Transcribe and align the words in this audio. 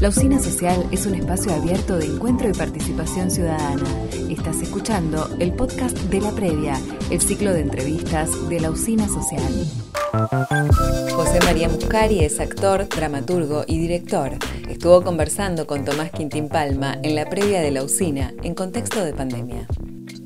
La 0.00 0.10
Usina 0.10 0.38
Social 0.40 0.86
es 0.92 1.06
un 1.06 1.14
espacio 1.16 1.52
abierto 1.52 1.96
de 1.96 2.06
encuentro 2.06 2.48
y 2.48 2.52
participación 2.52 3.30
ciudadana. 3.30 3.82
Estás 4.30 4.62
escuchando 4.62 5.28
el 5.40 5.52
podcast 5.52 5.96
de 5.96 6.20
La 6.20 6.30
Previa, 6.30 6.80
el 7.10 7.20
ciclo 7.20 7.52
de 7.52 7.60
entrevistas 7.60 8.48
de 8.48 8.60
la 8.60 8.70
Usina 8.70 9.08
Social. 9.08 9.52
José 11.12 11.40
María 11.44 11.68
Muscari 11.68 12.20
es 12.20 12.38
actor, 12.38 12.88
dramaturgo 12.88 13.64
y 13.66 13.78
director. 13.78 14.32
Estuvo 14.68 15.02
conversando 15.02 15.66
con 15.66 15.84
Tomás 15.84 16.10
Quintín 16.12 16.48
Palma 16.48 16.96
en 17.02 17.14
la 17.14 17.28
previa 17.28 17.60
de 17.60 17.72
la 17.72 17.82
usina 17.82 18.32
en 18.42 18.54
contexto 18.54 19.04
de 19.04 19.12
pandemia. 19.12 19.66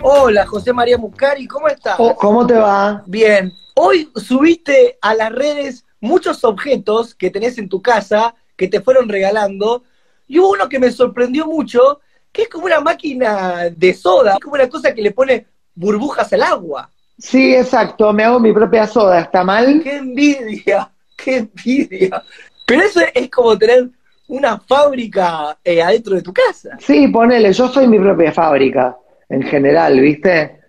Hola, 0.02 0.46
José 0.46 0.72
María 0.72 0.98
Muscari, 0.98 1.46
¿cómo 1.46 1.68
estás? 1.68 1.96
Oh, 1.98 2.14
¿Cómo 2.14 2.46
te 2.46 2.54
va? 2.54 3.02
Bien. 3.06 3.52
Hoy 3.74 4.10
subiste 4.16 4.98
a 5.00 5.14
las 5.14 5.32
redes 5.32 5.84
muchos 6.02 6.44
objetos 6.44 7.14
que 7.14 7.30
tenés 7.30 7.56
en 7.56 7.68
tu 7.68 7.80
casa 7.80 8.34
que 8.56 8.68
te 8.68 8.80
fueron 8.80 9.08
regalando 9.08 9.84
y 10.28 10.38
hubo 10.38 10.50
uno 10.50 10.68
que 10.68 10.78
me 10.78 10.90
sorprendió 10.90 11.46
mucho, 11.46 12.00
que 12.30 12.42
es 12.42 12.48
como 12.48 12.66
una 12.66 12.80
máquina 12.80 13.70
de 13.74 13.94
soda, 13.94 14.34
es 14.34 14.40
como 14.40 14.54
una 14.54 14.68
cosa 14.68 14.92
que 14.92 15.00
le 15.00 15.12
pone 15.12 15.46
burbujas 15.74 16.32
al 16.32 16.42
agua. 16.42 16.90
Sí, 17.18 17.54
exacto, 17.54 18.12
me 18.12 18.24
hago 18.24 18.40
mi 18.40 18.52
propia 18.52 18.86
soda, 18.86 19.20
¿está 19.20 19.44
mal? 19.44 19.80
¡Qué 19.82 19.96
envidia! 19.96 20.90
¡Qué 21.16 21.36
envidia! 21.36 22.22
Pero 22.66 22.82
eso 22.82 23.00
es 23.14 23.30
como 23.30 23.56
tener 23.56 23.88
una 24.28 24.58
fábrica 24.58 25.56
eh, 25.62 25.82
adentro 25.82 26.16
de 26.16 26.22
tu 26.22 26.32
casa. 26.32 26.76
Sí, 26.80 27.08
ponele, 27.08 27.52
yo 27.52 27.68
soy 27.68 27.86
mi 27.86 27.98
propia 28.00 28.32
fábrica, 28.32 28.96
en 29.28 29.42
general, 29.42 30.00
¿viste? 30.00 30.61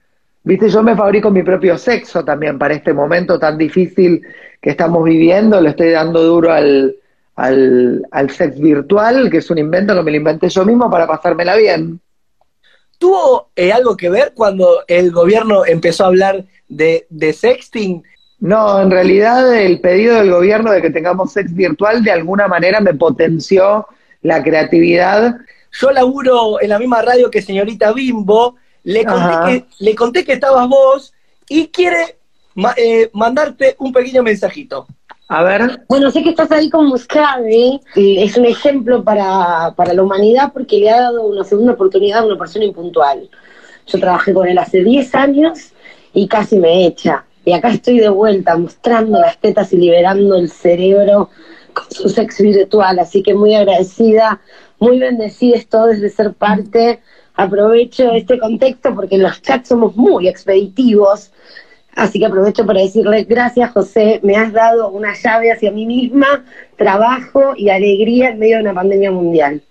Viste, 0.43 0.70
yo 0.70 0.83
me 0.83 0.95
fabrico 0.95 1.31
mi 1.31 1.41
propio 1.41 1.77
sexo 1.77 2.25
también 2.25 2.59
para 2.59 2.73
este 2.73 2.93
momento 2.93 3.39
tan 3.39 3.57
difícil 3.57 4.21
que 4.61 4.71
estamos 4.71 5.03
viviendo, 5.03 5.61
le 5.61 5.70
estoy 5.70 5.91
dando 5.91 6.21
duro 6.21 6.51
al, 6.51 6.95
al, 7.35 8.05
al 8.11 8.29
sex 8.29 8.59
virtual, 8.59 9.29
que 9.29 9.37
es 9.37 9.49
un 9.49 9.57
invento 9.57 9.95
que 9.95 10.03
me 10.03 10.11
lo 10.11 10.17
inventé 10.17 10.49
yo 10.49 10.65
mismo 10.65 10.89
para 10.89 11.07
pasármela 11.07 11.55
bien. 11.55 11.99
¿Tuvo 12.98 13.51
eh, 13.55 13.71
algo 13.71 13.98
que 13.98 14.09
ver 14.09 14.34
cuando 14.35 14.79
el 14.87 15.12
gobierno 15.12 15.65
empezó 15.65 16.03
a 16.03 16.07
hablar 16.07 16.46
de, 16.68 17.05
de 17.09 17.34
sexting? 17.34 18.03
No, 18.40 18.81
en 18.81 18.91
realidad 18.91 19.55
el 19.55 19.79
pedido 19.79 20.15
del 20.15 20.29
gobierno 20.29 20.71
de 20.71 20.81
que 20.81 20.90
tengamos 20.90 21.31
sex 21.31 21.53
virtual 21.53 22.03
de 22.03 22.12
alguna 22.12 22.48
manera 22.48 22.81
me 22.81 22.93
potenció 22.93 23.87
la 24.21 24.43
creatividad. 24.43 25.37
Yo 25.71 25.91
laburo 25.91 26.62
en 26.62 26.70
la 26.70 26.79
misma 26.79 27.01
radio 27.01 27.31
que 27.31 27.41
señorita 27.41 27.93
Bimbo, 27.93 28.57
le 28.84 29.05
conté, 29.05 29.35
que, 29.45 29.65
le 29.79 29.95
conté 29.95 30.26
que 30.26 30.34
estabas 30.34 30.67
vos 30.67 31.13
y 31.48 31.67
quiere 31.67 32.17
eh, 32.77 33.09
mandarte 33.13 33.75
un 33.79 33.91
pequeño 33.91 34.23
mensajito. 34.23 34.87
A 35.29 35.41
ver. 35.41 35.84
Bueno, 35.87 36.12
sé 36.12 36.21
que 36.21 36.29
estás 36.29 36.51
ahí 36.51 36.70
con 36.70 36.87
Muscavi, 36.87 37.81
es 37.95 38.37
un 38.37 38.45
ejemplo 38.45 39.03
para, 39.03 39.73
para 39.75 39.93
la 39.93 40.03
humanidad 40.03 40.51
porque 40.53 40.77
le 40.77 40.91
ha 40.91 41.01
dado 41.01 41.23
una 41.25 41.43
segunda 41.43 41.73
oportunidad 41.73 42.20
a 42.20 42.25
una 42.25 42.37
persona 42.37 42.65
impuntual. 42.65 43.29
Yo 43.87 43.99
trabajé 43.99 44.34
con 44.34 44.48
él 44.48 44.57
hace 44.57 44.84
10 44.84 45.15
años 45.15 45.71
y 46.13 46.27
casi 46.27 46.57
me 46.57 46.85
echa. 46.85 47.25
Y 47.45 47.53
acá 47.53 47.70
estoy 47.70 47.99
de 47.99 48.09
vuelta 48.09 48.55
mostrando 48.57 49.20
las 49.20 49.37
tetas 49.40 49.73
y 49.73 49.77
liberando 49.77 50.35
el 50.35 50.49
cerebro 50.49 51.29
con 51.73 51.85
su 51.90 52.09
sexo 52.09 52.43
virtual. 52.43 52.99
Así 52.99 53.23
que 53.23 53.34
muy 53.34 53.55
agradecida, 53.55 54.40
muy 54.79 54.99
bendecida 54.99 55.57
estoy 55.57 55.99
de 55.99 56.09
ser 56.09 56.34
parte. 56.34 57.01
Aprovecho 57.35 58.12
este 58.12 58.37
contexto 58.37 58.93
porque 58.93 59.15
en 59.15 59.23
los 59.23 59.41
chats 59.41 59.70
somos 59.70 59.95
muy 59.95 60.27
expeditivos 60.27 61.31
Así 61.95 62.20
que 62.20 62.25
aprovecho 62.25 62.65
para 62.65 62.81
decirle 62.81 63.23
gracias 63.23 63.71
José, 63.71 64.19
me 64.23 64.35
has 64.35 64.51
dado 64.51 64.90
una 64.90 65.13
llave 65.13 65.51
hacia 65.51 65.72
mí 65.72 65.85
misma, 65.85 66.44
trabajo 66.75 67.53
y 67.56 67.69
alegría 67.69 68.29
en 68.29 68.40
medio 68.40 68.57
de 68.57 68.63
una 68.63 68.73
pandemia 68.73 69.12
mundial. 69.12 69.62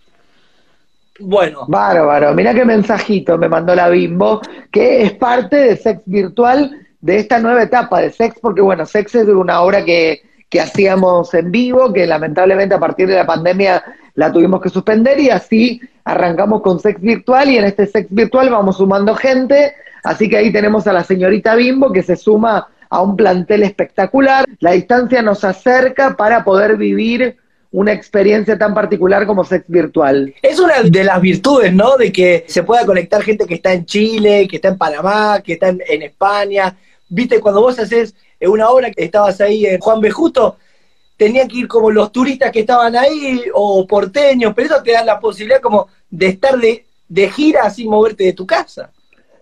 Bueno. 1.19 1.65
Bárbaro, 1.69 2.33
mira 2.35 2.55
qué 2.55 2.65
mensajito 2.65 3.39
me 3.39 3.49
mandó 3.49 3.75
la 3.75 3.89
Bimbo, 3.89 4.41
que 4.71 5.03
es 5.03 5.13
parte 5.13 5.57
de 5.57 5.77
Sex 5.77 6.03
Virtual 6.07 6.71
de 7.01 7.19
esta 7.19 7.41
nueva 7.41 7.65
etapa 7.65 8.01
de 8.01 8.11
Sex, 8.11 8.39
porque 8.41 8.61
bueno, 8.61 8.87
Sex 8.87 9.15
es 9.17 9.29
una 9.29 9.61
obra 9.61 9.85
que, 9.85 10.23
que 10.49 10.61
hacíamos 10.61 11.35
en 11.35 11.51
vivo, 11.51 11.93
que 11.93 12.07
lamentablemente 12.07 12.75
a 12.77 12.81
partir 12.81 13.09
de 13.09 13.17
la 13.17 13.27
pandemia 13.27 13.83
la 14.15 14.33
tuvimos 14.33 14.61
que 14.61 14.69
suspender 14.69 15.19
y 15.21 15.31
así 15.31 15.81
arrancamos 16.05 16.63
con 16.63 16.81
Sex 16.81 17.01
Virtual 17.01 17.49
y 17.51 17.59
en 17.59 17.65
este 17.65 17.87
Sex 17.87 18.09
Virtual 18.11 18.51
vamos 18.51 18.77
sumando 18.77 19.15
gente 19.15 19.75
Así 20.03 20.29
que 20.29 20.37
ahí 20.37 20.53
tenemos 20.53 20.87
a 20.87 20.93
la 20.93 21.05
señorita 21.05 21.55
Bimbo 21.55 21.93
que 21.93 22.03
se 22.03 22.17
suma 22.17 22.69
a 22.91 23.03
un 23.03 23.17
plantel 23.17 23.63
espectacular. 23.63 24.45
La 24.59 24.73
distancia 24.73 25.23
nos 25.23 25.45
acerca 25.45 26.17
para 26.17 26.45
poder 26.45 26.77
vivir 26.77 27.37
una 27.71 27.93
experiencia 27.93 28.59
tan 28.59 28.75
particular 28.75 29.27
como 29.27 29.45
sex 29.45 29.65
virtual. 29.69 30.35
Es 30.43 30.59
una 30.59 30.83
de 30.83 31.05
las 31.05 31.21
virtudes, 31.21 31.73
¿no? 31.73 31.97
De 31.97 32.13
que 32.13 32.45
se 32.49 32.65
pueda 32.65 32.85
conectar 32.85 33.23
gente 33.23 33.47
que 33.47 33.55
está 33.55 33.73
en 33.73 33.87
Chile, 33.87 34.47
que 34.49 34.57
está 34.57 34.69
en 34.69 34.77
Panamá, 34.77 35.41
que 35.43 35.55
está 35.55 35.69
en, 35.69 36.03
España. 36.03 36.77
Viste, 37.09 37.41
cuando 37.41 37.63
vos 37.63 37.79
haces 37.79 38.15
una 38.41 38.69
obra 38.69 38.91
que 38.91 39.05
estabas 39.05 39.41
ahí 39.41 39.65
en 39.65 39.79
Juan 39.81 40.01
B. 40.01 40.11
Justo, 40.11 40.59
tenían 41.17 41.49
que 41.49 41.59
ir 41.59 41.69
como 41.69 41.91
los 41.91 42.11
turistas 42.11 42.51
que 42.51 42.61
estaban 42.61 42.97
ahí 42.97 43.43
o 43.55 43.87
porteños, 43.87 44.53
pero 44.55 44.67
eso 44.67 44.83
te 44.83 44.93
da 44.93 45.05
la 45.05 45.21
posibilidad 45.21 45.61
como 45.61 45.89
de 46.11 46.27
estar 46.27 46.59
de, 46.59 46.85
de 47.09 47.31
gira 47.31 47.69
sin 47.71 47.91
moverte 47.91 48.25
de 48.25 48.33
tu 48.33 48.47
casa. 48.47 48.91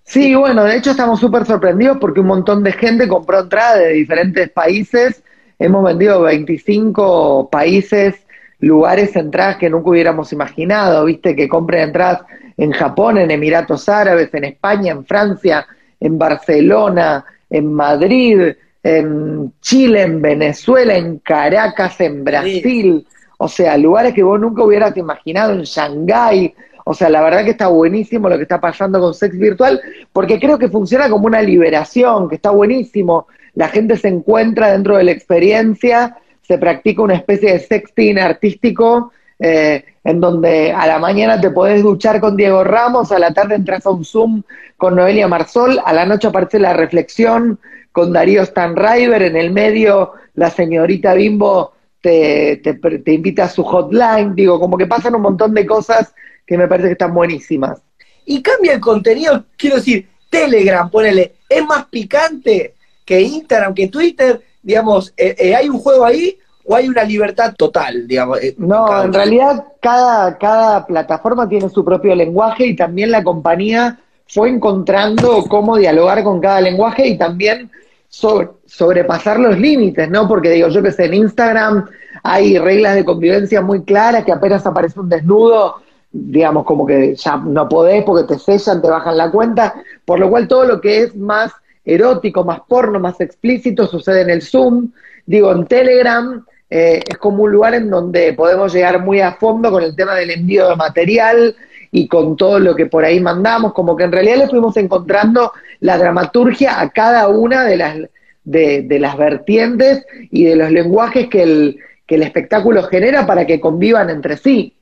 Sí, 0.04 0.34
bueno, 0.34 0.64
de 0.64 0.76
hecho 0.76 0.90
estamos 0.90 1.20
súper 1.20 1.46
sorprendidos 1.46 1.98
porque 2.00 2.20
un 2.20 2.26
montón 2.26 2.64
de 2.64 2.72
gente 2.72 3.06
compró 3.06 3.40
entradas 3.40 3.78
de 3.78 3.92
diferentes 3.92 4.50
países. 4.50 5.22
Hemos 5.58 5.84
vendido 5.84 6.22
25 6.22 7.48
países, 7.50 8.16
lugares, 8.58 9.14
entradas 9.14 9.56
que 9.58 9.70
nunca 9.70 9.90
hubiéramos 9.90 10.32
imaginado. 10.32 11.04
Viste 11.04 11.36
que 11.36 11.48
compren 11.48 11.82
entradas 11.82 12.22
en 12.56 12.72
Japón, 12.72 13.18
en 13.18 13.30
Emiratos 13.30 13.88
Árabes, 13.88 14.34
en 14.34 14.44
España, 14.44 14.92
en 14.92 15.04
Francia, 15.04 15.66
en 16.00 16.18
Barcelona, 16.18 17.24
en 17.48 17.72
Madrid, 17.72 18.54
en 18.82 19.52
Chile, 19.60 20.02
en 20.02 20.22
Venezuela, 20.22 20.96
en 20.96 21.18
Caracas, 21.18 22.00
en 22.00 22.24
Brasil. 22.24 23.06
O 23.38 23.48
sea, 23.48 23.76
lugares 23.76 24.14
que 24.14 24.22
vos 24.22 24.40
nunca 24.40 24.64
hubieras 24.64 24.96
imaginado, 24.96 25.52
en 25.52 25.62
Shanghái. 25.62 26.54
O 26.84 26.94
sea, 26.94 27.08
la 27.08 27.22
verdad 27.22 27.44
que 27.44 27.50
está 27.50 27.68
buenísimo 27.68 28.28
lo 28.28 28.36
que 28.36 28.42
está 28.42 28.60
pasando 28.60 29.00
con 29.00 29.14
Sex 29.14 29.38
Virtual, 29.38 29.80
porque 30.12 30.40
creo 30.40 30.58
que 30.58 30.68
funciona 30.68 31.08
como 31.08 31.26
una 31.26 31.42
liberación, 31.42 32.28
que 32.28 32.36
está 32.36 32.50
buenísimo. 32.50 33.26
La 33.54 33.68
gente 33.68 33.96
se 33.96 34.08
encuentra 34.08 34.72
dentro 34.72 34.96
de 34.96 35.04
la 35.04 35.12
experiencia, 35.12 36.16
se 36.42 36.58
practica 36.58 37.02
una 37.02 37.14
especie 37.14 37.52
de 37.52 37.60
sexting 37.60 38.18
artístico, 38.18 39.12
eh, 39.38 39.84
en 40.04 40.20
donde 40.20 40.72
a 40.72 40.86
la 40.86 40.98
mañana 40.98 41.40
te 41.40 41.50
podés 41.50 41.82
duchar 41.82 42.20
con 42.20 42.36
Diego 42.36 42.64
Ramos, 42.64 43.12
a 43.12 43.18
la 43.18 43.32
tarde 43.32 43.54
entras 43.54 43.86
a 43.86 43.90
un 43.90 44.04
Zoom 44.04 44.42
con 44.76 44.96
Noelia 44.96 45.28
Marsol, 45.28 45.80
a 45.84 45.92
la 45.92 46.06
noche 46.06 46.28
aparece 46.28 46.58
la 46.58 46.72
reflexión 46.72 47.58
con 47.92 48.12
Darío 48.12 48.44
Stanriver, 48.44 49.22
en 49.22 49.36
el 49.36 49.50
medio 49.50 50.12
la 50.34 50.50
señorita 50.50 51.14
Bimbo 51.14 51.72
te, 52.00 52.56
te, 52.58 52.74
te 52.74 53.12
invita 53.12 53.44
a 53.44 53.48
su 53.48 53.62
hotline, 53.62 54.34
digo, 54.34 54.58
como 54.58 54.76
que 54.78 54.86
pasan 54.86 55.14
un 55.14 55.22
montón 55.22 55.54
de 55.54 55.66
cosas 55.66 56.14
que 56.46 56.56
me 56.56 56.66
parece 56.66 56.88
que 56.88 56.92
están 56.92 57.14
buenísimas. 57.14 57.80
Y 58.24 58.42
cambia 58.42 58.74
el 58.74 58.80
contenido, 58.80 59.44
quiero 59.56 59.76
decir, 59.76 60.08
Telegram, 60.30 60.88
ponele, 60.90 61.34
es 61.48 61.64
más 61.64 61.86
picante 61.86 62.74
que 63.04 63.20
Instagram, 63.20 63.74
que 63.74 63.88
Twitter, 63.88 64.40
digamos, 64.62 65.12
eh, 65.16 65.34
eh, 65.38 65.54
¿hay 65.54 65.68
un 65.68 65.78
juego 65.78 66.04
ahí 66.04 66.38
o 66.64 66.76
hay 66.76 66.88
una 66.88 67.02
libertad 67.02 67.54
total, 67.56 68.06
digamos? 68.06 68.40
Eh, 68.40 68.54
no, 68.56 69.02
en 69.02 69.12
realidad 69.12 69.64
cada, 69.80 70.38
cada 70.38 70.86
plataforma 70.86 71.48
tiene 71.48 71.68
su 71.68 71.84
propio 71.84 72.14
lenguaje 72.14 72.66
y 72.66 72.76
también 72.76 73.10
la 73.10 73.24
compañía 73.24 73.98
fue 74.30 74.48
encontrando 74.48 75.44
cómo 75.48 75.76
dialogar 75.76 76.22
con 76.22 76.40
cada 76.40 76.60
lenguaje 76.60 77.08
y 77.08 77.18
también 77.18 77.70
sobrepasar 78.08 79.40
los 79.40 79.58
límites, 79.58 80.08
¿no? 80.08 80.28
Porque 80.28 80.50
digo, 80.50 80.68
yo 80.68 80.82
que 80.82 80.92
sé, 80.92 81.06
en 81.06 81.14
Instagram 81.14 81.86
hay 82.22 82.58
reglas 82.58 82.94
de 82.94 83.04
convivencia 83.04 83.60
muy 83.60 83.82
claras, 83.82 84.24
que 84.24 84.32
apenas 84.32 84.64
aparece 84.66 85.00
un 85.00 85.08
desnudo, 85.08 85.76
digamos, 86.12 86.64
como 86.64 86.86
que 86.86 87.14
ya 87.16 87.36
no 87.36 87.68
podés 87.68 88.04
porque 88.04 88.32
te 88.32 88.38
sellan, 88.38 88.80
te 88.80 88.88
bajan 88.88 89.16
la 89.16 89.30
cuenta, 89.30 89.74
por 90.04 90.20
lo 90.20 90.30
cual 90.30 90.46
todo 90.46 90.64
lo 90.64 90.80
que 90.80 91.02
es 91.02 91.16
más 91.16 91.52
erótico, 91.84 92.44
más 92.44 92.60
porno, 92.68 93.00
más 93.00 93.20
explícito 93.20 93.86
sucede 93.86 94.22
en 94.22 94.30
el 94.30 94.42
Zoom. 94.42 94.92
Digo, 95.26 95.50
en 95.52 95.66
Telegram 95.66 96.44
eh, 96.68 97.02
es 97.08 97.18
como 97.18 97.44
un 97.44 97.52
lugar 97.52 97.74
en 97.74 97.90
donde 97.90 98.32
podemos 98.34 98.72
llegar 98.72 99.02
muy 99.02 99.20
a 99.20 99.32
fondo 99.32 99.72
con 99.72 99.82
el 99.82 99.96
tema 99.96 100.14
del 100.14 100.30
envío 100.30 100.68
de 100.68 100.76
material 100.76 101.56
y 101.90 102.06
con 102.06 102.36
todo 102.36 102.58
lo 102.58 102.74
que 102.74 102.86
por 102.86 103.04
ahí 103.04 103.20
mandamos, 103.20 103.72
como 103.72 103.96
que 103.96 104.04
en 104.04 104.12
realidad 104.12 104.36
le 104.36 104.48
fuimos 104.48 104.76
encontrando 104.76 105.52
la 105.80 105.98
dramaturgia 105.98 106.80
a 106.80 106.90
cada 106.90 107.28
una 107.28 107.64
de 107.64 107.76
las, 107.76 107.98
de, 108.44 108.82
de 108.82 108.98
las 108.98 109.16
vertientes 109.16 110.04
y 110.30 110.44
de 110.44 110.56
los 110.56 110.70
lenguajes 110.70 111.28
que 111.28 111.42
el, 111.42 111.78
que 112.06 112.14
el 112.14 112.22
espectáculo 112.22 112.82
genera 112.84 113.26
para 113.26 113.46
que 113.46 113.60
convivan 113.60 114.10
entre 114.10 114.36
sí 114.36 114.76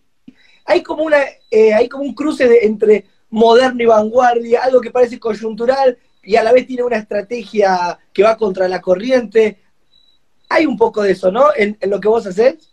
hay 0.68 0.82
como 0.82 1.02
una, 1.02 1.16
eh, 1.50 1.72
hay 1.72 1.88
como 1.88 2.04
un 2.04 2.14
cruce 2.14 2.66
entre 2.66 3.06
moderno 3.30 3.82
y 3.82 3.86
vanguardia, 3.86 4.62
algo 4.62 4.82
que 4.82 4.90
parece 4.90 5.18
coyuntural 5.18 5.96
y 6.22 6.36
a 6.36 6.42
la 6.42 6.52
vez 6.52 6.66
tiene 6.66 6.82
una 6.82 6.98
estrategia 6.98 7.98
que 8.12 8.22
va 8.22 8.36
contra 8.36 8.68
la 8.68 8.80
corriente. 8.82 9.62
Hay 10.50 10.66
un 10.66 10.76
poco 10.76 11.02
de 11.02 11.12
eso, 11.12 11.32
¿no? 11.32 11.46
En, 11.56 11.78
lo 11.88 11.98
que 11.98 12.08
vos 12.08 12.26
hacés. 12.26 12.67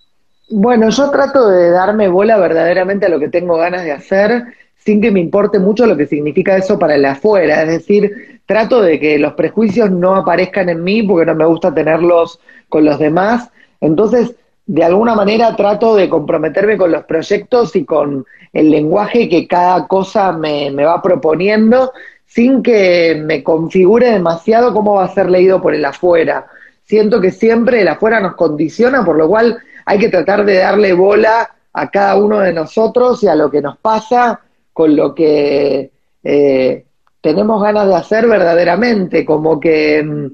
Bueno, 0.49 0.89
yo 0.89 1.09
trato 1.09 1.49
de 1.49 1.71
darme 1.71 2.07
bola 2.07 2.37
verdaderamente 2.37 3.07
a 3.07 3.09
lo 3.09 3.19
que 3.19 3.29
tengo 3.29 3.57
ganas 3.57 3.83
de 3.83 3.91
hacer, 3.91 4.43
sin 4.77 5.01
que 5.01 5.09
me 5.09 5.19
importe 5.19 5.57
mucho 5.57 5.87
lo 5.87 5.97
que 5.97 6.05
significa 6.05 6.55
eso 6.55 6.77
para 6.77 6.95
el 6.95 7.05
afuera. 7.05 7.63
Es 7.63 7.67
decir, 7.69 8.41
trato 8.45 8.81
de 8.81 8.99
que 8.99 9.17
los 9.17 9.33
prejuicios 9.33 9.89
no 9.89 10.15
aparezcan 10.15 10.69
en 10.69 10.83
mí 10.83 11.01
porque 11.01 11.25
no 11.25 11.35
me 11.35 11.45
gusta 11.45 11.73
tenerlos 11.73 12.39
con 12.69 12.85
los 12.85 12.99
demás. 12.99 13.49
Entonces, 13.81 14.35
de 14.67 14.83
alguna 14.83 15.15
manera 15.15 15.55
trato 15.55 15.95
de 15.95 16.09
comprometerme 16.09 16.77
con 16.77 16.91
los 16.91 17.03
proyectos 17.05 17.75
y 17.75 17.83
con 17.83 18.25
el 18.53 18.69
lenguaje 18.69 19.27
que 19.27 19.47
cada 19.47 19.87
cosa 19.87 20.31
me, 20.31 20.69
me 20.69 20.85
va 20.85 21.01
proponiendo, 21.01 21.91
sin 22.27 22.61
que 22.61 23.19
me 23.23 23.43
configure 23.43 24.11
demasiado 24.11 24.73
cómo 24.73 24.95
va 24.95 25.05
a 25.05 25.13
ser 25.13 25.29
leído 25.29 25.59
por 25.59 25.73
el 25.73 25.85
afuera. 25.85 26.45
Siento 26.83 27.19
que 27.19 27.31
siempre 27.31 27.81
el 27.81 27.87
afuera 27.87 28.19
nos 28.19 28.35
condiciona, 28.35 29.03
por 29.03 29.17
lo 29.17 29.27
cual 29.27 29.57
hay 29.85 29.99
que 29.99 30.09
tratar 30.09 30.45
de 30.45 30.57
darle 30.57 30.93
bola 30.93 31.49
a 31.73 31.89
cada 31.89 32.15
uno 32.15 32.39
de 32.39 32.53
nosotros 32.53 33.21
y 33.23 33.27
a 33.27 33.35
lo 33.35 33.51
que 33.51 33.61
nos 33.61 33.77
pasa 33.77 34.41
con 34.73 34.95
lo 34.95 35.13
que 35.13 35.91
eh, 36.23 36.85
tenemos 37.21 37.61
ganas 37.61 37.87
de 37.87 37.95
hacer 37.95 38.27
verdaderamente, 38.27 39.25
como 39.25 39.59
que, 39.59 40.03
mm, 40.03 40.27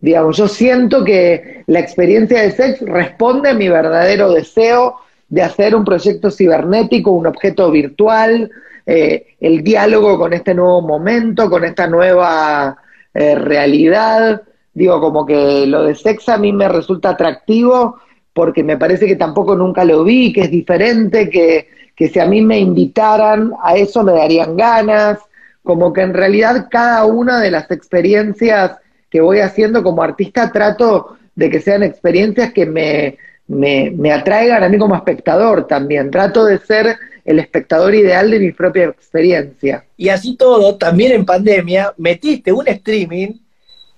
digamos, 0.00 0.36
yo 0.36 0.48
siento 0.48 1.04
que 1.04 1.64
la 1.66 1.80
experiencia 1.80 2.42
de 2.42 2.50
sex 2.52 2.80
responde 2.80 3.50
a 3.50 3.54
mi 3.54 3.68
verdadero 3.68 4.32
deseo 4.32 4.96
de 5.28 5.42
hacer 5.42 5.74
un 5.74 5.84
proyecto 5.84 6.30
cibernético, 6.30 7.10
un 7.10 7.26
objeto 7.26 7.70
virtual, 7.70 8.50
eh, 8.86 9.36
el 9.40 9.62
diálogo 9.62 10.18
con 10.18 10.32
este 10.32 10.54
nuevo 10.54 10.82
momento, 10.82 11.48
con 11.48 11.64
esta 11.64 11.86
nueva 11.86 12.76
eh, 13.14 13.34
realidad. 13.36 14.42
Digo, 14.74 15.00
como 15.00 15.24
que 15.24 15.66
lo 15.66 15.84
de 15.84 15.94
sex 15.94 16.28
a 16.28 16.38
mí 16.38 16.52
me 16.52 16.68
resulta 16.68 17.10
atractivo 17.10 18.00
porque 18.40 18.64
me 18.64 18.78
parece 18.78 19.06
que 19.06 19.16
tampoco 19.16 19.54
nunca 19.54 19.84
lo 19.84 20.02
vi, 20.02 20.32
que 20.32 20.40
es 20.40 20.50
diferente, 20.50 21.28
que, 21.28 21.68
que 21.94 22.08
si 22.08 22.18
a 22.18 22.24
mí 22.24 22.40
me 22.40 22.58
invitaran 22.58 23.52
a 23.62 23.76
eso 23.76 24.02
me 24.02 24.12
darían 24.12 24.56
ganas, 24.56 25.18
como 25.62 25.92
que 25.92 26.00
en 26.00 26.14
realidad 26.14 26.68
cada 26.70 27.04
una 27.04 27.38
de 27.38 27.50
las 27.50 27.70
experiencias 27.70 28.78
que 29.10 29.20
voy 29.20 29.40
haciendo 29.40 29.82
como 29.82 30.02
artista 30.02 30.50
trato 30.50 31.18
de 31.34 31.50
que 31.50 31.60
sean 31.60 31.82
experiencias 31.82 32.54
que 32.54 32.64
me, 32.64 33.18
me, 33.46 33.92
me 33.94 34.10
atraigan 34.10 34.62
a 34.62 34.70
mí 34.70 34.78
como 34.78 34.96
espectador 34.96 35.66
también, 35.66 36.10
trato 36.10 36.46
de 36.46 36.60
ser 36.60 36.96
el 37.26 37.40
espectador 37.40 37.94
ideal 37.94 38.30
de 38.30 38.38
mi 38.38 38.52
propia 38.52 38.84
experiencia. 38.84 39.84
Y 39.98 40.08
así 40.08 40.34
todo, 40.34 40.76
también 40.76 41.12
en 41.12 41.26
pandemia, 41.26 41.92
metiste 41.98 42.52
un 42.52 42.66
streaming 42.66 43.34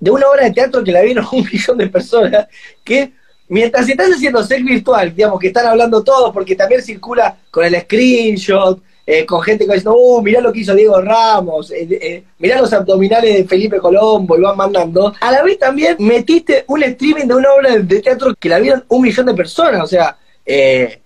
de 0.00 0.10
una 0.10 0.26
obra 0.26 0.46
de 0.46 0.50
teatro 0.50 0.82
que 0.82 0.90
la 0.90 1.02
vieron 1.02 1.26
un 1.32 1.44
millón 1.44 1.78
de 1.78 1.86
personas, 1.86 2.48
que 2.82 3.12
mientras 3.52 3.86
estás 3.86 4.08
haciendo 4.08 4.42
sex 4.42 4.64
virtual, 4.64 5.14
digamos 5.14 5.38
que 5.38 5.48
están 5.48 5.66
hablando 5.66 6.02
todos, 6.02 6.32
porque 6.32 6.56
también 6.56 6.80
circula 6.80 7.36
con 7.50 7.66
el 7.66 7.78
screenshot, 7.82 8.80
eh, 9.04 9.26
con 9.26 9.42
gente 9.42 9.64
que 9.64 9.68
va 9.68 9.74
diciendo, 9.74 9.98
uh, 9.98 10.22
mirá 10.22 10.40
lo 10.40 10.50
que 10.50 10.60
hizo 10.60 10.74
Diego 10.74 10.98
Ramos, 11.02 11.70
eh, 11.70 11.86
eh, 11.90 12.24
mirá 12.38 12.58
los 12.58 12.72
abdominales 12.72 13.34
de 13.34 13.44
Felipe 13.44 13.78
Colombo, 13.78 14.38
y 14.38 14.40
van 14.40 14.56
mandando. 14.56 15.12
A 15.20 15.30
la 15.30 15.42
vez 15.42 15.58
también 15.58 15.96
metiste 15.98 16.64
un 16.66 16.82
streaming 16.82 17.26
de 17.26 17.34
una 17.34 17.52
obra 17.52 17.76
de 17.76 18.00
teatro 18.00 18.34
que 18.40 18.48
la 18.48 18.58
vieron 18.58 18.84
un 18.88 19.02
millón 19.02 19.26
de 19.26 19.34
personas, 19.34 19.82
o 19.82 19.86
sea, 19.86 20.16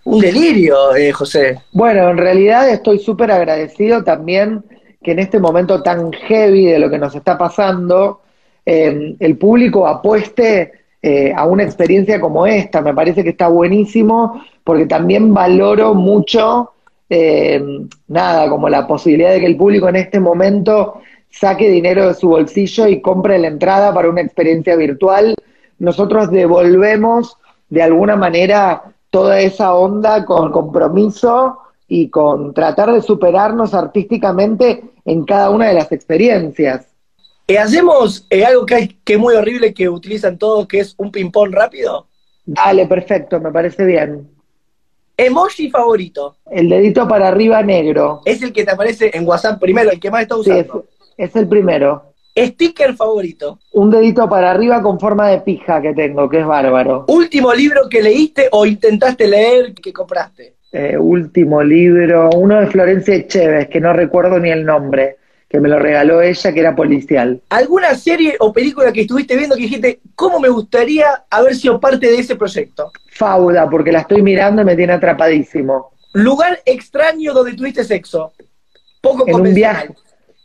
un 0.04 0.20
delirio, 0.20 0.76
José. 1.14 1.62
Bueno, 1.72 2.10
en 2.10 2.16
realidad 2.16 2.70
estoy 2.70 3.00
súper 3.00 3.32
agradecido 3.32 4.04
también 4.04 4.62
que 5.02 5.10
en 5.10 5.19
este 5.19 5.40
momento 5.40 5.82
tan 5.82 6.12
heavy 6.12 6.66
de 6.66 6.78
lo 6.78 6.88
que 6.88 6.98
nos 6.98 7.12
está 7.16 7.37
pasando, 7.37 8.20
el 8.64 9.37
público 9.37 9.88
apueste 9.88 10.85
eh, 11.02 11.32
a 11.34 11.46
una 11.46 11.62
experiencia 11.62 12.20
como 12.20 12.46
esta. 12.46 12.82
Me 12.82 12.94
parece 12.94 13.22
que 13.22 13.31
está 13.31 13.48
buenísimo 13.48 14.43
porque 14.64 14.87
también 14.87 15.32
valoro 15.32 15.94
mucho, 15.94 16.72
eh, 17.08 17.62
nada, 18.08 18.48
como 18.48 18.69
la 18.69 18.87
posibilidad 18.87 19.31
de 19.31 19.40
que 19.40 19.46
el 19.46 19.56
público 19.56 19.88
en 19.88 19.96
este 19.96 20.19
momento 20.19 21.00
saque 21.31 21.70
dinero 21.70 22.08
de 22.08 22.14
su 22.14 22.28
bolsillo 22.28 22.88
y 22.88 23.00
compre 23.00 23.38
la 23.38 23.48
entrada 23.48 23.93
para 23.93 24.10
una 24.10 24.22
experiencia 24.22 24.75
virtual. 24.75 25.34
Nosotros 25.78 26.31
devolvemos 26.31 27.37
de 27.69 27.82
alguna 27.82 28.16
manera 28.16 28.82
toda 29.10 29.40
esa 29.40 29.75
onda 29.75 30.25
con 30.25 30.50
compromiso 30.50 31.58
y 31.88 32.08
con 32.08 32.52
tratar 32.52 32.93
de 32.93 33.02
superarnos 33.02 33.75
artísticamente 33.75 34.82
en 35.04 35.25
cada 35.25 35.50
una 35.50 35.69
de 35.69 35.75
las 35.75 35.93
experiencias. 35.93 36.95
Eh, 37.48 37.58
¿Hacemos 37.58 38.26
eh, 38.28 38.44
algo 38.44 38.66
que, 38.66 38.96
que 39.04 39.12
es 39.12 39.19
muy 39.19 39.34
horrible 39.34 39.72
que 39.72 39.88
utilizan 39.88 40.37
todos, 40.37 40.66
que 40.66 40.81
es 40.81 40.94
un 40.98 41.12
ping-pong 41.12 41.52
rápido? 41.52 42.08
Dale, 42.44 42.87
perfecto, 42.87 43.40
me 43.40 43.52
parece 43.52 43.84
bien. 43.84 44.28
Emoji 45.16 45.70
favorito. 45.70 46.37
El 46.50 46.69
dedito 46.69 47.06
para 47.06 47.28
arriba 47.28 47.62
negro. 47.62 48.20
Es 48.25 48.43
el 48.43 48.52
que 48.52 48.64
te 48.64 48.72
aparece 48.72 49.10
en 49.14 49.26
WhatsApp 49.26 49.60
primero, 49.60 49.90
el 49.90 50.00
que 50.00 50.10
más 50.10 50.22
está 50.22 50.37
usando. 50.37 50.84
es, 51.16 51.31
es, 51.31 51.37
el 51.37 51.48
primero. 51.48 52.12
Sticker 52.37 52.94
favorito. 52.94 53.60
Un 53.72 53.90
dedito 53.90 54.28
para 54.28 54.50
arriba 54.50 54.82
con 54.82 55.00
forma 55.00 55.28
de 55.28 55.40
pija 55.40 55.81
que 55.81 55.94
tengo, 55.94 56.28
que 56.28 56.40
es 56.40 56.46
bárbaro. 56.46 57.04
Último 57.08 57.54
libro 57.54 57.88
que 57.88 58.02
leíste 58.02 58.48
o 58.50 58.66
intentaste 58.66 59.26
leer 59.26 59.72
que 59.72 59.93
compraste. 59.93 60.56
Eh, 60.72 60.98
último 60.98 61.62
libro, 61.62 62.28
uno 62.37 62.60
de 62.60 62.66
Florencia 62.66 63.14
Echeves, 63.14 63.69
que 63.69 63.81
no 63.81 63.93
recuerdo 63.93 64.38
ni 64.38 64.50
el 64.50 64.66
nombre 64.66 65.16
que 65.48 65.60
me 65.60 65.69
lo 65.69 65.78
regaló 65.78 66.20
ella, 66.20 66.52
que 66.52 66.60
era 66.60 66.75
policial. 66.75 67.40
¿Alguna 67.50 67.94
serie 67.94 68.37
o 68.40 68.52
película 68.52 68.93
que 68.93 69.02
estuviste 69.02 69.37
viendo 69.37 69.54
que 69.54 69.62
dijiste, 69.62 70.00
¿cómo 70.14 70.40
me 70.40 70.48
gustaría 70.48 71.25
haber 71.31 71.54
sido 71.54 71.78
parte 71.78 72.06
de 72.06 72.19
ese 72.19 72.37
proyecto? 72.37 72.90
Fauda, 73.12 73.69
porque 73.70 73.93
la 73.93 74.00
estoy 74.00 74.22
mirando 74.22 74.62
y 74.62 74.64
me 74.64 74.76
tiene 74.76 74.94
atrapadísimo. 74.94 75.93
Lugar 76.12 76.60
extraño 76.64 77.32
donde 77.32 77.54
tuviste 77.54 77.84
sexo. 77.84 78.32
Poco 79.00 79.25
en 79.28 79.34
un 79.37 79.54
viaje 79.54 79.94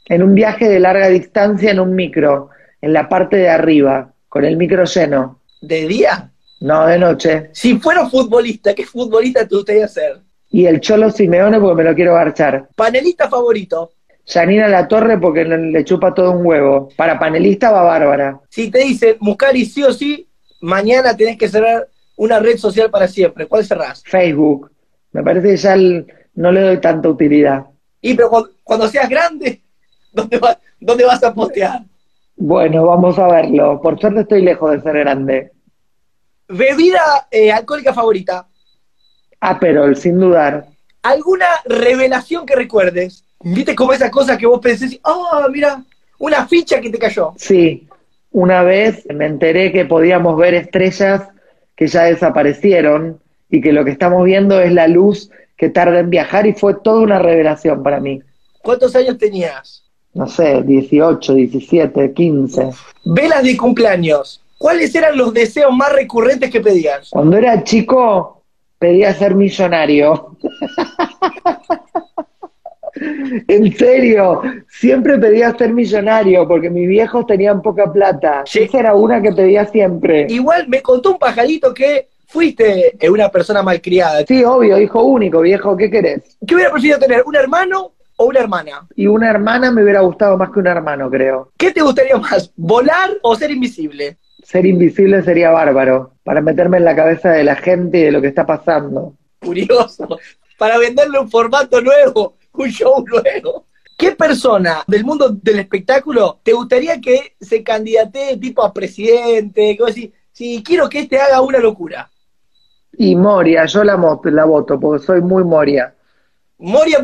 En 0.05 0.21
un 0.21 0.35
viaje 0.35 0.69
de 0.69 0.79
larga 0.79 1.07
distancia 1.07 1.71
en 1.71 1.79
un 1.79 1.95
micro, 1.95 2.49
en 2.81 2.93
la 2.93 3.09
parte 3.09 3.37
de 3.37 3.49
arriba, 3.49 4.13
con 4.29 4.45
el 4.45 4.57
micro 4.57 4.83
lleno. 4.83 5.39
¿De 5.61 5.87
día? 5.87 6.31
No, 6.59 6.85
de 6.85 6.99
noche. 6.99 7.49
Si 7.53 7.79
fuera 7.79 8.07
futbolista, 8.07 8.75
¿qué 8.75 8.85
futbolista 8.85 9.47
te 9.47 9.55
gustaría 9.55 9.87
ser? 9.87 10.19
Y 10.51 10.65
el 10.65 10.79
Cholo 10.79 11.09
Simeone 11.09 11.59
porque 11.59 11.83
me 11.83 11.89
lo 11.89 11.95
quiero 11.95 12.13
garchar. 12.13 12.67
¿Panelista 12.75 13.29
favorito? 13.29 13.93
Janina 14.31 14.69
La 14.69 14.87
Torre 14.87 15.17
porque 15.17 15.43
le, 15.43 15.83
chupa 15.83 16.13
todo 16.13 16.31
un 16.31 16.45
huevo. 16.45 16.89
Para 16.95 17.19
panelista 17.19 17.69
va 17.71 17.83
Bárbara. 17.83 18.39
Si 18.49 18.71
te 18.71 18.79
dice 18.79 19.17
Muscari 19.19 19.65
sí 19.65 19.83
o 19.83 19.91
sí, 19.91 20.29
mañana 20.61 21.15
tenés 21.17 21.37
que 21.37 21.49
cerrar 21.49 21.89
una 22.15 22.39
red 22.39 22.57
social 22.57 22.89
para 22.89 23.07
siempre. 23.07 23.47
¿Cuál 23.47 23.65
cerrás? 23.65 24.03
Facebook. 24.05 24.71
Me 25.11 25.21
parece 25.21 25.49
que 25.49 25.57
ya 25.57 25.75
no 26.35 26.51
le 26.51 26.61
doy 26.61 26.77
tanta 26.79 27.09
utilidad. 27.09 27.65
Y 27.99 28.13
pero 28.13 28.29
cuando, 28.63 28.87
seas 28.87 29.09
grande, 29.09 29.61
¿dónde, 30.13 30.39
¿dónde 30.79 31.05
vas 31.05 31.21
a 31.23 31.33
postear? 31.33 31.83
Bueno, 32.37 32.85
vamos 32.85 33.19
a 33.19 33.27
verlo. 33.27 33.81
Por 33.81 33.99
suerte 33.99 34.21
estoy 34.21 34.43
lejos 34.43 34.71
de 34.71 34.81
ser 34.81 34.97
grande. 34.97 35.51
¿Bebida 36.47 37.27
eh, 37.29 37.51
alcohólica 37.51 37.93
favorita? 37.93 38.47
Aperol, 39.41 39.95
sin 39.95 40.19
dudar. 40.19 40.67
¿Alguna 41.01 41.47
revelación 41.65 42.45
que 42.45 42.55
recuerdes? 42.55 43.25
¿Viste 43.43 43.75
como 43.75 43.93
esa 43.93 44.09
cosa 44.09 44.37
que 44.37 44.45
vos 44.45 44.59
pensés, 44.59 44.99
ah, 45.03 45.47
mira, 45.51 45.83
una 46.19 46.47
ficha 46.47 46.79
que 46.79 46.89
te 46.89 46.99
cayó? 46.99 47.33
Sí, 47.37 47.87
una 48.31 48.63
vez 48.63 49.05
me 49.13 49.25
enteré 49.25 49.71
que 49.71 49.85
podíamos 49.85 50.37
ver 50.37 50.53
estrellas 50.53 51.23
que 51.75 51.87
ya 51.87 52.03
desaparecieron 52.03 53.19
y 53.49 53.61
que 53.61 53.73
lo 53.73 53.83
que 53.83 53.91
estamos 53.91 54.23
viendo 54.23 54.59
es 54.61 54.71
la 54.71 54.87
luz 54.87 55.29
que 55.57 55.69
tarda 55.69 55.99
en 55.99 56.09
viajar 56.09 56.47
y 56.47 56.53
fue 56.53 56.75
toda 56.75 57.01
una 57.01 57.19
revelación 57.19 57.83
para 57.83 57.99
mí. 57.99 58.21
¿Cuántos 58.61 58.95
años 58.95 59.17
tenías? 59.17 59.83
No 60.13 60.27
sé, 60.27 60.61
18, 60.63 61.33
17, 61.33 62.13
15. 62.13 62.69
Velas 63.05 63.43
de 63.43 63.57
cumpleaños. 63.57 64.41
¿Cuáles 64.57 64.93
eran 64.93 65.17
los 65.17 65.33
deseos 65.33 65.75
más 65.75 65.91
recurrentes 65.91 66.51
que 66.51 66.61
pedías? 66.61 67.09
Cuando 67.09 67.37
era 67.37 67.63
chico 67.63 68.43
pedía 68.77 69.13
ser 69.13 69.35
millonario. 69.35 70.37
En 73.47 73.71
serio, 73.75 74.41
siempre 74.69 75.17
pedía 75.17 75.55
ser 75.57 75.73
millonario 75.73 76.47
porque 76.47 76.69
mis 76.69 76.87
viejos 76.87 77.25
tenían 77.25 77.61
poca 77.61 77.91
plata. 77.91 78.43
Esa 78.51 78.79
era 78.79 78.95
una 78.95 79.21
que 79.21 79.31
pedía 79.31 79.65
siempre. 79.65 80.27
Igual 80.29 80.67
me 80.67 80.81
contó 80.81 81.11
un 81.11 81.19
pajarito 81.19 81.73
que 81.73 82.09
fuiste 82.31 82.97
una 83.09 83.29
persona 83.29 83.61
malcriada. 83.61 84.23
Sí, 84.25 84.43
obvio, 84.43 84.79
hijo 84.79 85.03
único, 85.03 85.41
viejo, 85.41 85.75
¿qué 85.75 85.89
querés? 85.89 86.37
¿Qué 86.45 86.55
hubiera 86.55 86.71
preferido 86.71 86.99
tener, 86.99 87.23
un 87.25 87.35
hermano 87.35 87.93
o 88.15 88.25
una 88.25 88.39
hermana? 88.39 88.87
Y 88.95 89.07
una 89.07 89.29
hermana 89.29 89.71
me 89.71 89.83
hubiera 89.83 90.01
gustado 90.01 90.37
más 90.37 90.49
que 90.51 90.59
un 90.59 90.67
hermano, 90.67 91.09
creo. 91.09 91.51
¿Qué 91.57 91.71
te 91.71 91.81
gustaría 91.81 92.17
más, 92.17 92.51
volar 92.55 93.11
o 93.21 93.35
ser 93.35 93.51
invisible? 93.51 94.17
Ser 94.43 94.65
invisible 94.65 95.21
sería 95.23 95.51
bárbaro, 95.51 96.13
para 96.23 96.41
meterme 96.41 96.77
en 96.77 96.85
la 96.85 96.95
cabeza 96.95 97.31
de 97.31 97.43
la 97.43 97.55
gente 97.55 97.99
y 97.99 98.03
de 98.03 98.11
lo 98.11 98.21
que 98.21 98.27
está 98.27 98.45
pasando. 98.45 99.13
Curioso, 99.39 100.17
para 100.57 100.77
venderle 100.77 101.19
un 101.19 101.29
formato 101.29 101.81
nuevo 101.81 102.35
un 102.53 102.69
show 102.69 103.03
luego. 103.07 103.65
¿Qué 103.97 104.13
persona 104.13 104.83
del 104.87 105.03
mundo 105.03 105.29
del 105.29 105.59
espectáculo 105.59 106.39
te 106.41 106.53
gustaría 106.53 106.99
que 106.99 107.35
se 107.39 107.63
candidate 107.63 108.37
tipo 108.37 108.63
a 108.63 108.73
presidente? 108.73 109.77
Que 109.77 110.11
si 110.31 110.63
quiero 110.63 110.89
que 110.89 111.01
este 111.01 111.19
haga 111.19 111.41
una 111.41 111.59
locura. 111.59 112.09
Y 112.97 113.15
Moria, 113.15 113.65
yo 113.65 113.83
la, 113.83 113.95
la 114.23 114.45
voto 114.45 114.79
porque 114.79 115.05
soy 115.05 115.21
muy 115.21 115.43
Moria. 115.43 115.93
Moria, 116.57 117.03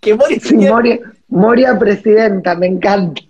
que 0.00 0.14
Moria, 0.14 0.38
sí, 0.40 0.56
Moria, 0.56 1.00
Moria 1.28 1.78
presidenta, 1.78 2.54
me 2.54 2.66
encanta. 2.66 3.20